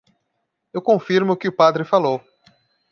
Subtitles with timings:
[0.73, 2.17] Eu confirmo o que o padre falou.